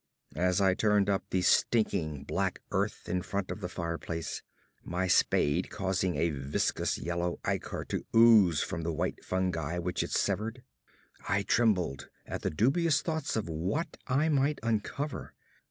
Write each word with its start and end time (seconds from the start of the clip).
As 0.35 0.59
I 0.59 0.73
turned 0.73 1.11
up 1.11 1.25
the 1.29 1.43
stinking 1.43 2.23
black 2.23 2.59
earth 2.71 3.07
in 3.07 3.21
front 3.21 3.51
of 3.51 3.59
the 3.61 3.69
fireplace, 3.69 4.41
my 4.83 5.05
spade 5.05 5.69
causing 5.69 6.15
a 6.15 6.31
viscous 6.31 6.97
yellow 6.97 7.39
ichor 7.45 7.85
to 7.89 8.03
ooze 8.15 8.63
from 8.63 8.81
the 8.81 8.91
white 8.91 9.23
fungi 9.23 9.77
which 9.77 10.01
it 10.01 10.09
severed, 10.09 10.63
I 11.29 11.43
trembled 11.43 12.09
at 12.25 12.41
the 12.41 12.49
dubious 12.49 13.03
thoughts 13.03 13.35
of 13.35 13.47
what 13.47 13.95
I 14.07 14.27
might 14.27 14.57
uncover. 14.63 15.35